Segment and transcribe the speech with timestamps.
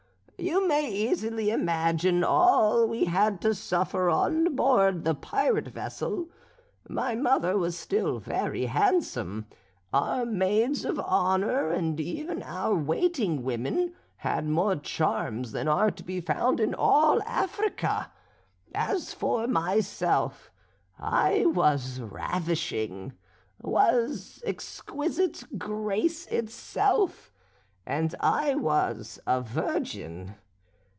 [0.43, 6.29] You may easily imagine all we had to suffer on board the pirate vessel.
[6.89, 9.45] My mother was still very handsome;
[9.93, 16.03] our maids of honour, and even our waiting women, had more charms than are to
[16.03, 18.11] be found in all Africa.
[18.73, 20.49] As for myself,
[20.97, 23.13] I was ravishing,
[23.61, 27.27] was exquisite, grace itself,
[27.83, 30.35] and I was a virgin!